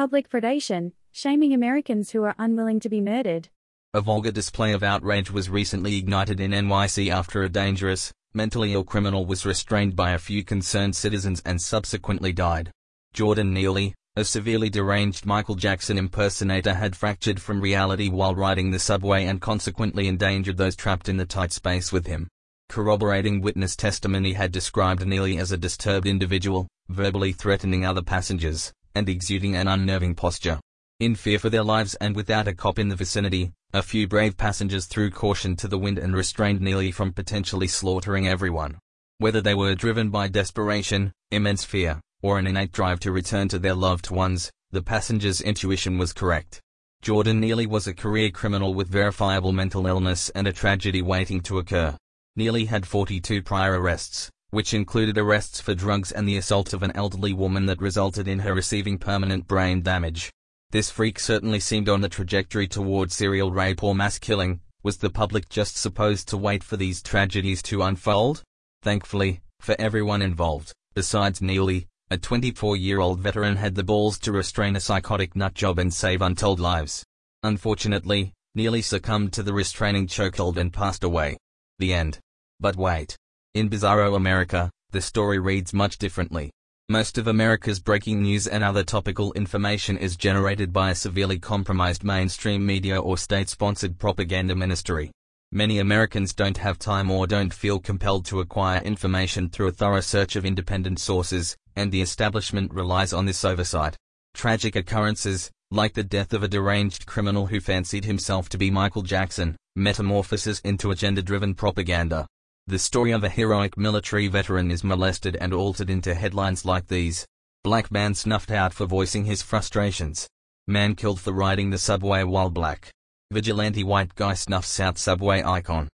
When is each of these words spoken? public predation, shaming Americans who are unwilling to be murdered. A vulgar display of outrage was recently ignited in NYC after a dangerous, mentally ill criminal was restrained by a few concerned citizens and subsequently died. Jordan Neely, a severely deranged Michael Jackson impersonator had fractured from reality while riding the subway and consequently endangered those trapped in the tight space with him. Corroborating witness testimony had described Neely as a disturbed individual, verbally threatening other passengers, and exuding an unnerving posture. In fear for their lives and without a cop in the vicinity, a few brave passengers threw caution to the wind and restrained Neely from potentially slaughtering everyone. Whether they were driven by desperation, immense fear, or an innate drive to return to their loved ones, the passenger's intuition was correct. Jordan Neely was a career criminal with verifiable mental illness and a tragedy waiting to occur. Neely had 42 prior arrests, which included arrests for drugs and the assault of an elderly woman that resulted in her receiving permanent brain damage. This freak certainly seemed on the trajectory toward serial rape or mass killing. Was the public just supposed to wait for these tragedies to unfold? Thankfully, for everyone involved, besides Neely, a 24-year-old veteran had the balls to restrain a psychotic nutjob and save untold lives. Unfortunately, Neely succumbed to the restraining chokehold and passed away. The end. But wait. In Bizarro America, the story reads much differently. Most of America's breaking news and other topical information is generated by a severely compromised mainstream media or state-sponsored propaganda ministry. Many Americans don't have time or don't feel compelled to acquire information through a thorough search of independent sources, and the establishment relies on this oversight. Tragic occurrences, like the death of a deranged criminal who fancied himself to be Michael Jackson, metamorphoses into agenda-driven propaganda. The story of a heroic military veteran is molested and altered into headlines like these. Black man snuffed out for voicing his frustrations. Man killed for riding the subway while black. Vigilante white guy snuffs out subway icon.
public 0.00 0.30
predation, 0.30 0.92
shaming 1.12 1.52
Americans 1.52 2.12
who 2.12 2.24
are 2.24 2.34
unwilling 2.38 2.80
to 2.80 2.88
be 2.88 3.02
murdered. 3.02 3.50
A 3.92 4.00
vulgar 4.00 4.30
display 4.30 4.72
of 4.72 4.82
outrage 4.82 5.30
was 5.30 5.50
recently 5.50 5.98
ignited 5.98 6.40
in 6.40 6.52
NYC 6.52 7.10
after 7.10 7.42
a 7.42 7.50
dangerous, 7.50 8.10
mentally 8.32 8.72
ill 8.72 8.82
criminal 8.82 9.26
was 9.26 9.44
restrained 9.44 9.94
by 9.94 10.12
a 10.12 10.18
few 10.18 10.42
concerned 10.42 10.96
citizens 10.96 11.42
and 11.44 11.60
subsequently 11.60 12.32
died. 12.32 12.70
Jordan 13.12 13.52
Neely, 13.52 13.92
a 14.16 14.24
severely 14.24 14.70
deranged 14.70 15.26
Michael 15.26 15.54
Jackson 15.54 15.98
impersonator 15.98 16.72
had 16.72 16.96
fractured 16.96 17.38
from 17.38 17.60
reality 17.60 18.08
while 18.08 18.34
riding 18.34 18.70
the 18.70 18.78
subway 18.78 19.26
and 19.26 19.42
consequently 19.42 20.08
endangered 20.08 20.56
those 20.56 20.76
trapped 20.76 21.10
in 21.10 21.18
the 21.18 21.26
tight 21.26 21.52
space 21.52 21.92
with 21.92 22.06
him. 22.06 22.26
Corroborating 22.70 23.42
witness 23.42 23.76
testimony 23.76 24.32
had 24.32 24.50
described 24.50 25.06
Neely 25.06 25.36
as 25.36 25.52
a 25.52 25.58
disturbed 25.58 26.06
individual, 26.06 26.68
verbally 26.88 27.32
threatening 27.32 27.84
other 27.84 28.00
passengers, 28.00 28.72
and 28.94 29.08
exuding 29.08 29.56
an 29.56 29.68
unnerving 29.68 30.14
posture. 30.14 30.60
In 30.98 31.14
fear 31.14 31.38
for 31.38 31.48
their 31.48 31.62
lives 31.62 31.94
and 31.94 32.14
without 32.14 32.46
a 32.46 32.54
cop 32.54 32.78
in 32.78 32.88
the 32.88 32.96
vicinity, 32.96 33.52
a 33.72 33.82
few 33.82 34.06
brave 34.06 34.36
passengers 34.36 34.86
threw 34.86 35.10
caution 35.10 35.56
to 35.56 35.68
the 35.68 35.78
wind 35.78 35.98
and 35.98 36.14
restrained 36.14 36.60
Neely 36.60 36.90
from 36.90 37.12
potentially 37.12 37.68
slaughtering 37.68 38.28
everyone. 38.28 38.78
Whether 39.18 39.40
they 39.40 39.54
were 39.54 39.74
driven 39.74 40.10
by 40.10 40.28
desperation, 40.28 41.12
immense 41.30 41.64
fear, 41.64 42.00
or 42.22 42.38
an 42.38 42.46
innate 42.46 42.72
drive 42.72 43.00
to 43.00 43.12
return 43.12 43.48
to 43.48 43.58
their 43.58 43.74
loved 43.74 44.10
ones, 44.10 44.50
the 44.72 44.82
passenger's 44.82 45.40
intuition 45.40 45.98
was 45.98 46.12
correct. 46.12 46.60
Jordan 47.02 47.40
Neely 47.40 47.66
was 47.66 47.86
a 47.86 47.94
career 47.94 48.30
criminal 48.30 48.74
with 48.74 48.88
verifiable 48.88 49.52
mental 49.52 49.86
illness 49.86 50.28
and 50.30 50.46
a 50.46 50.52
tragedy 50.52 51.00
waiting 51.00 51.40
to 51.42 51.58
occur. 51.58 51.96
Neely 52.36 52.66
had 52.66 52.86
42 52.86 53.42
prior 53.42 53.80
arrests, 53.80 54.30
which 54.50 54.74
included 54.74 55.16
arrests 55.16 55.60
for 55.60 55.74
drugs 55.74 56.12
and 56.12 56.28
the 56.28 56.36
assault 56.36 56.72
of 56.72 56.82
an 56.82 56.92
elderly 56.94 57.32
woman 57.32 57.66
that 57.66 57.80
resulted 57.80 58.28
in 58.28 58.40
her 58.40 58.54
receiving 58.54 58.98
permanent 58.98 59.46
brain 59.48 59.82
damage. 59.82 60.30
This 60.70 60.90
freak 60.90 61.18
certainly 61.18 61.58
seemed 61.58 61.88
on 61.88 62.00
the 62.00 62.08
trajectory 62.08 62.68
toward 62.68 63.10
serial 63.10 63.50
rape 63.50 63.82
or 63.82 63.94
mass 63.94 64.18
killing. 64.18 64.60
Was 64.82 64.98
the 64.98 65.10
public 65.10 65.48
just 65.48 65.76
supposed 65.76 66.28
to 66.28 66.36
wait 66.36 66.62
for 66.62 66.76
these 66.76 67.02
tragedies 67.02 67.62
to 67.64 67.82
unfold? 67.82 68.42
Thankfully, 68.82 69.40
for 69.60 69.74
everyone 69.78 70.22
involved, 70.22 70.72
besides 70.94 71.42
Neely, 71.42 71.86
a 72.10 72.16
24-year-old 72.16 73.20
veteran 73.20 73.56
had 73.56 73.74
the 73.74 73.84
balls 73.84 74.18
to 74.20 74.32
restrain 74.32 74.74
a 74.74 74.80
psychotic 74.80 75.34
nutjob 75.34 75.78
and 75.78 75.92
save 75.92 76.22
untold 76.22 76.58
lives. 76.58 77.04
Unfortunately, 77.42 78.32
Neely 78.54 78.82
succumbed 78.82 79.32
to 79.34 79.42
the 79.42 79.52
restraining 79.52 80.08
chokehold 80.08 80.56
and 80.56 80.72
passed 80.72 81.04
away. 81.04 81.36
The 81.78 81.94
end. 81.94 82.18
But 82.58 82.76
wait. 82.76 83.16
In 83.52 83.68
Bizarro 83.68 84.14
America, 84.14 84.70
the 84.92 85.00
story 85.00 85.40
reads 85.40 85.74
much 85.74 85.98
differently. 85.98 86.52
Most 86.88 87.18
of 87.18 87.26
America's 87.26 87.80
breaking 87.80 88.22
news 88.22 88.46
and 88.46 88.62
other 88.62 88.84
topical 88.84 89.32
information 89.32 89.98
is 89.98 90.16
generated 90.16 90.72
by 90.72 90.90
a 90.90 90.94
severely 90.94 91.36
compromised 91.40 92.04
mainstream 92.04 92.64
media 92.64 93.00
or 93.00 93.18
state-sponsored 93.18 93.98
propaganda 93.98 94.54
ministry. 94.54 95.10
Many 95.50 95.80
Americans 95.80 96.32
don't 96.32 96.58
have 96.58 96.78
time 96.78 97.10
or 97.10 97.26
don't 97.26 97.52
feel 97.52 97.80
compelled 97.80 98.24
to 98.26 98.38
acquire 98.38 98.80
information 98.82 99.48
through 99.48 99.66
a 99.66 99.72
thorough 99.72 100.00
search 100.00 100.36
of 100.36 100.44
independent 100.44 101.00
sources, 101.00 101.56
and 101.74 101.90
the 101.90 102.02
establishment 102.02 102.72
relies 102.72 103.12
on 103.12 103.26
this 103.26 103.44
oversight. 103.44 103.96
Tragic 104.32 104.76
occurrences, 104.76 105.50
like 105.72 105.94
the 105.94 106.04
death 106.04 106.32
of 106.32 106.44
a 106.44 106.48
deranged 106.48 107.04
criminal 107.04 107.48
who 107.48 107.58
fancied 107.58 108.04
himself 108.04 108.48
to 108.50 108.58
be 108.58 108.70
Michael 108.70 109.02
Jackson, 109.02 109.56
metamorphoses 109.74 110.60
into 110.60 110.92
agenda-driven 110.92 111.54
propaganda. 111.54 112.28
The 112.70 112.78
story 112.78 113.10
of 113.10 113.24
a 113.24 113.28
heroic 113.28 113.76
military 113.76 114.28
veteran 114.28 114.70
is 114.70 114.84
molested 114.84 115.34
and 115.40 115.52
altered 115.52 115.90
into 115.90 116.14
headlines 116.14 116.64
like 116.64 116.86
these. 116.86 117.26
Black 117.64 117.90
man 117.90 118.14
snuffed 118.14 118.52
out 118.52 118.72
for 118.72 118.86
voicing 118.86 119.24
his 119.24 119.42
frustrations. 119.42 120.28
Man 120.68 120.94
killed 120.94 121.20
for 121.20 121.32
riding 121.32 121.70
the 121.70 121.78
subway 121.78 122.22
while 122.22 122.48
black. 122.48 122.92
Vigilante 123.32 123.82
white 123.82 124.14
guy 124.14 124.34
snuffs 124.34 124.78
out 124.78 124.98
subway 124.98 125.42
icon. 125.42 125.88